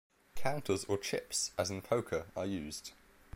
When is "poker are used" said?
1.83-2.93